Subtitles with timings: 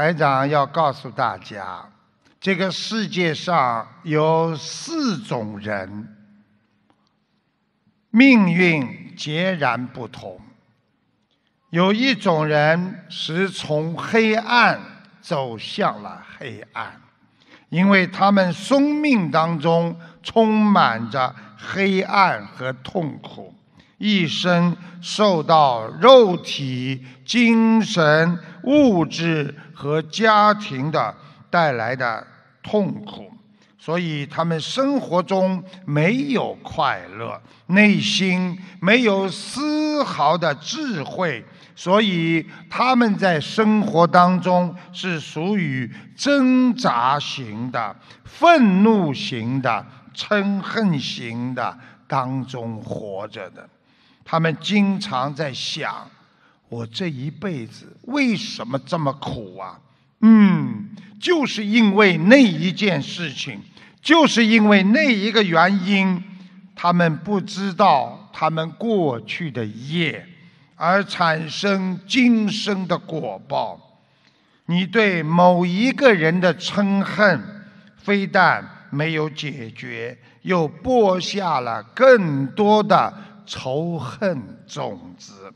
[0.00, 1.86] 台长要告诉大家，
[2.40, 6.16] 这个世界上有四种人，
[8.08, 10.40] 命运截然不同。
[11.68, 14.80] 有一种人是从黑暗
[15.20, 16.98] 走向了黑暗，
[17.68, 23.54] 因为他们生命当中充满着黑暗和痛苦，
[24.00, 31.14] 一生受到肉体、精神、物质和家庭的
[31.50, 32.26] 带来的
[32.62, 33.30] 痛苦，
[33.78, 41.44] 所以他们生活中没有快乐，内心没有丝毫的智慧。
[41.76, 47.94] 所以他们在生活当中是属于挣扎型的、
[48.24, 53.68] 愤怒型的、嗔恨型的当中活着的。
[54.30, 56.08] 他们经常在想：
[56.68, 59.76] 我这一辈子为什么这么苦啊？
[60.20, 63.60] 嗯，就是因为那一件事情，
[64.00, 66.22] 就是因为那一个原因，
[66.76, 70.24] 他们不知道他们过去的业。
[70.76, 73.98] 而产生今生的果报。
[74.66, 77.40] 你对某一个人的嗔恨，
[77.96, 83.12] 非但没有解决，又播下了更多的
[83.50, 85.52] 仇恨种子。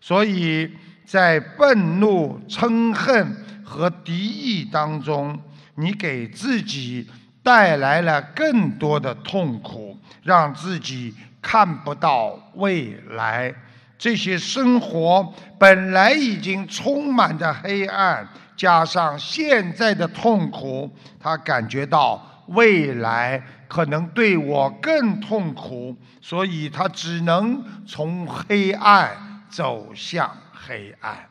[0.00, 0.70] 所以
[1.04, 5.38] 在愤怒、嗔恨和敌意当中，
[5.74, 7.06] 你给自己
[7.42, 13.54] 带来了更多的痛苦，让自己看不到未来。
[13.98, 31.28] 这些生活本来已经充满着黑暗，加上现在的痛苦，他感觉到未来可能对我更痛苦，所以他只能从黑暗走向黑暗。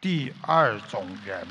[0.00, 1.46] 第二种人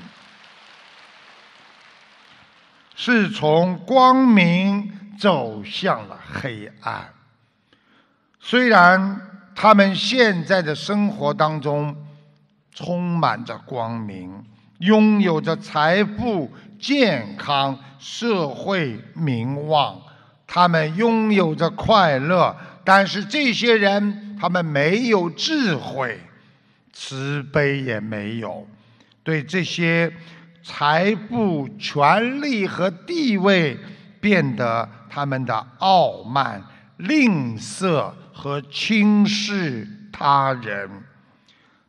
[2.95, 7.13] 是从光明走向了黑暗，
[8.39, 9.29] 虽然。
[9.55, 11.95] 他们现在的生活当中
[12.73, 14.43] 充满着光明，
[14.79, 16.51] 拥有着财富、
[16.83, 19.97] 健康、社会名望，
[20.45, 22.53] 他们拥有着快乐。
[22.83, 26.19] 但是这些人，他们没有智慧，
[26.91, 28.67] 慈悲也没有，
[29.23, 30.11] 对这些
[30.61, 33.79] 财富、权力和地位
[34.19, 36.61] 变得他们的傲慢、
[36.97, 38.11] 吝啬。
[38.35, 40.89] 和轻视他人，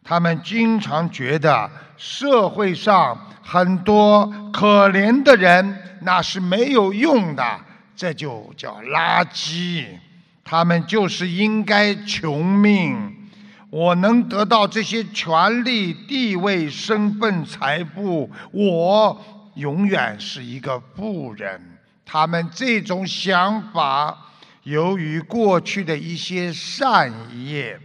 [0.05, 7.61] 他们经常觉得社会上很多可怜的人那是没有用的，
[7.95, 9.85] 这就叫垃圾。
[10.43, 13.15] 他们就是应该穷命。
[13.71, 21.61] 我能得到这些权利、地位、身份、财富，我永远是一个富人。
[22.05, 24.19] 他们这种想法。
[24.65, 27.79] 由于过去的一些善业，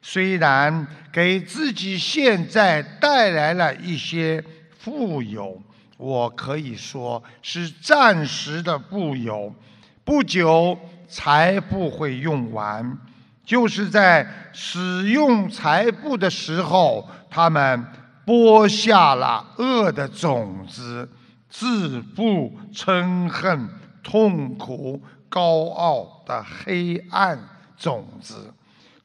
[0.00, 4.42] 虽然给自己现在带来了一些
[4.82, 5.62] 富有，
[5.96, 9.54] 我可以说是暂时的富有，
[10.02, 10.76] 不久
[11.08, 12.98] 财富会用完。
[13.44, 17.86] 就是在使用财富的时候，他们
[18.24, 21.08] 播下了恶的种子，
[21.48, 23.68] 自负、嗔恨、
[24.02, 25.00] 痛苦。
[25.28, 27.38] 高傲的黑暗
[27.74, 28.52] 种子，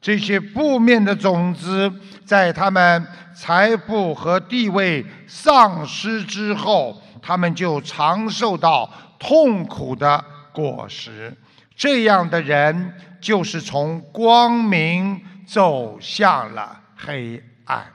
[0.00, 1.92] 这些负面的种子，
[2.24, 8.88] 在他们财富和地位丧失之后，他们就尝受到
[9.18, 11.36] 痛苦的果实。
[11.76, 17.92] 这样的人，就是从光明走向了黑暗。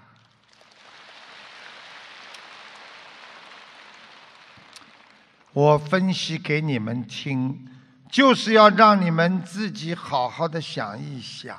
[5.53, 7.70] 我分析给你们听。
[8.12, 11.58] 就是要让你们自己好好的想一想，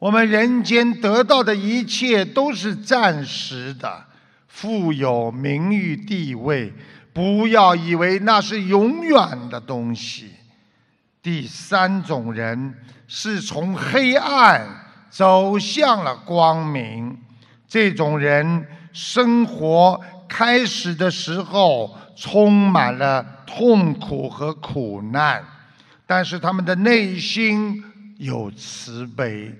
[0.00, 4.02] 我们人间得到的一切都是暂时的，
[4.48, 6.72] 富有、名誉、地位，
[7.12, 10.30] 不要以为那是永远的东西。
[11.22, 12.74] 第三种人
[13.06, 14.66] 是从黑暗
[15.10, 17.18] 走向了光明，
[17.68, 25.44] 这种人生活开始的时候充满了痛苦和苦难。
[26.06, 27.84] 但是他们的内心
[28.16, 29.54] 有慈悲，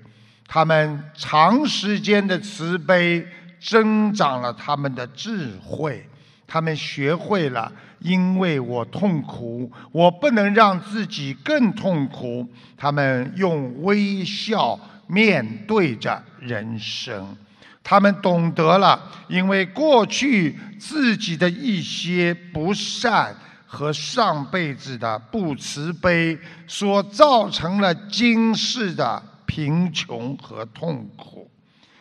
[0.47, 3.25] 他们长时间的慈悲
[3.59, 6.05] 增长了他们的智慧，
[6.45, 12.45] 他们学会了，因为我痛苦，我不能让自己更痛苦。
[12.75, 14.77] 他们用微笑
[15.07, 17.37] 面对着人生，
[17.83, 23.35] 他们懂得了，因为过去自己的一些不善
[23.65, 29.21] 和上辈子的不慈悲，所造成了今世的
[29.51, 31.51] 贫穷和痛苦。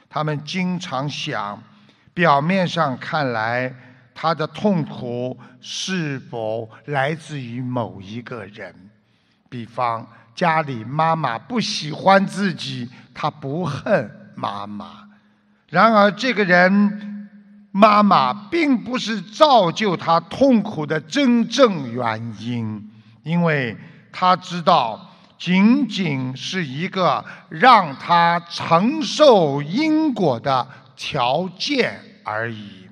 [0.09, 1.61] 他们经常想，
[2.15, 3.75] 表面上看来，
[4.15, 8.73] 他的痛苦是否来自于某一个人？
[9.49, 15.09] 比方家里妈妈不喜欢自己，他不恨妈妈。
[15.71, 17.29] 然而，这个人
[17.73, 22.89] 妈妈并不是造就他痛苦的真正原因，
[23.25, 23.77] 因为
[24.13, 25.10] 他知道。
[25.41, 32.87] 仅仅是一个让他承受因果的条件而已。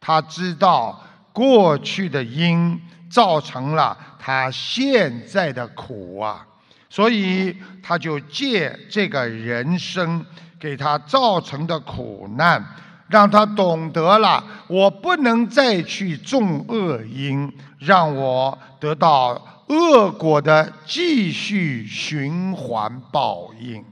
[0.00, 0.98] 他知道
[1.34, 2.80] 过去的因
[3.10, 6.46] 造成了他现在的苦啊，
[6.88, 10.24] 所以他就借这个人生
[10.58, 12.64] 给他造成的苦难，
[13.08, 19.40] 让他懂得了我不能再去种恶因，让我得到。
[19.72, 23.82] 恶果的继续循环报应，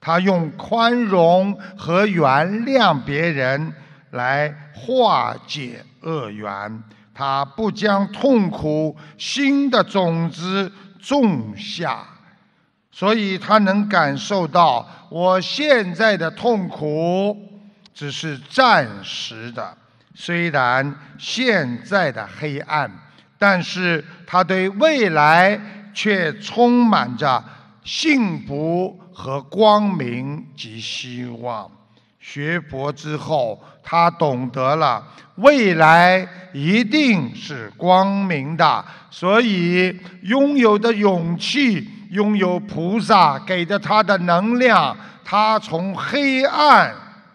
[0.00, 2.24] 他用宽容和原
[2.64, 3.72] 谅别人
[4.10, 6.82] 来化解恶缘，
[7.14, 12.04] 他不将痛苦新的种子种下，
[12.90, 17.36] 所以他能感受到我现在的痛苦
[17.94, 19.76] 只是暂时的，
[20.16, 22.90] 虽然现在的黑暗。
[23.42, 25.60] 但是他对未来
[25.92, 27.42] 却充满着
[27.82, 31.68] 幸福和光明及希望。
[32.20, 35.02] 学佛之后，他懂得了
[35.34, 46.94] 未来一定是光明的，所以拥有的勇气，拥有菩萨给的他的能量，他从黑暗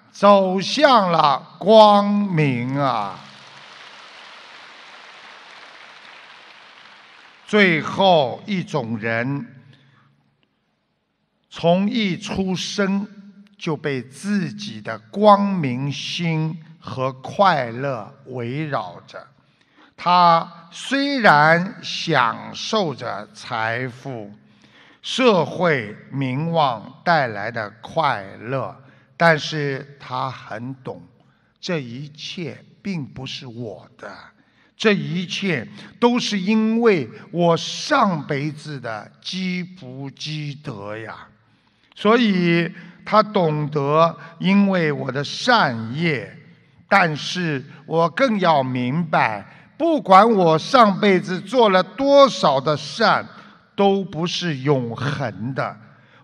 [0.09, 3.19] 走向了光明啊！
[7.47, 9.47] 最后一种人，
[11.49, 13.07] 从一出生
[13.57, 19.25] 就被自己的光明心和快乐围绕着。
[19.95, 24.29] 他虽然享受着财富、
[25.01, 28.75] 社会名望带来的快乐，
[29.15, 31.01] 但是他很懂，
[31.61, 34.13] 这一切并不是我的。
[34.77, 35.67] 这一切
[35.99, 41.27] 都是因为我上辈子的积福积德呀，
[41.95, 42.71] 所以
[43.03, 46.31] 他懂得，因为我的善业。
[46.87, 49.45] 但是我更要明白，
[49.77, 53.27] 不管我上辈子做了多少的善，
[53.75, 55.75] 都不是永恒的。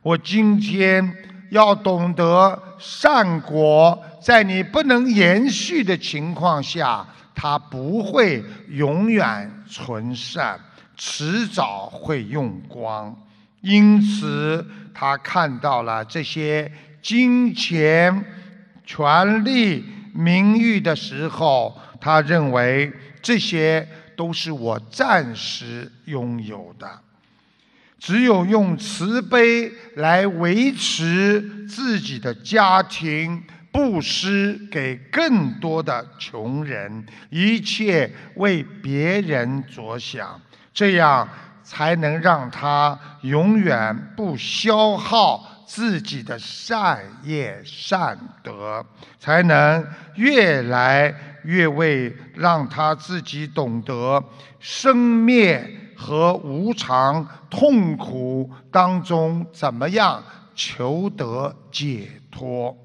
[0.01, 1.13] 我今天
[1.49, 7.05] 要懂得，善果在你不能延续的情况下。
[7.35, 10.59] 他不会永远存善，
[10.95, 13.15] 迟早会用光。
[13.61, 16.71] 因此，他看到了这些
[17.01, 18.25] 金钱、
[18.85, 22.91] 权力、名誉的时候，他认为
[23.21, 26.99] 这些都是我暂时拥有的。
[27.97, 33.41] 只有用慈悲来维持自己的家庭。
[33.73, 40.39] 布施给更多的穷人，一切为别人着想，
[40.71, 41.27] 这样
[41.63, 48.85] 才能让他永远不消耗自己的善业善德，
[49.19, 49.83] 才能
[50.15, 51.11] 越来
[51.43, 54.23] 越为让他自己懂得
[54.59, 62.77] 生灭和无常痛苦当中怎么样求得解脱。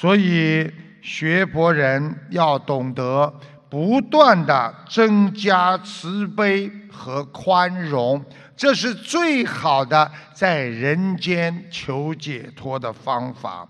[0.00, 0.70] 所以，
[1.02, 3.34] 学佛人要懂得
[3.68, 8.24] 不断的增加慈悲和宽容，
[8.56, 13.66] 这是最好的在人间求解脱的方法。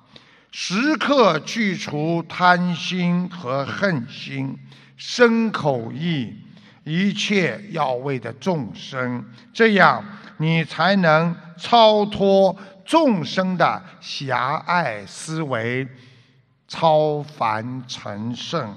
[0.50, 4.54] 时刻去除贪心和恨心，
[4.98, 6.36] 身口意
[6.84, 10.04] 一切要为的众生，这样
[10.36, 12.54] 你才能超脱
[12.84, 15.88] 众生的狭隘思维。
[16.68, 18.76] 超凡成圣，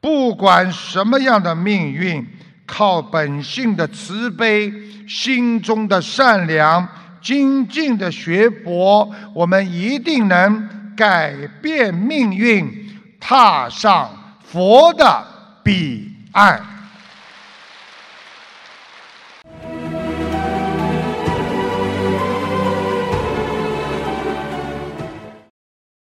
[0.00, 2.26] 不管什么样的命运，
[2.66, 4.72] 靠本性的慈悲、
[5.06, 6.88] 心中的善良、
[7.20, 14.10] 精进的学佛，我们一定能改变命运，踏上
[14.42, 15.26] 佛的
[15.62, 16.69] 彼岸。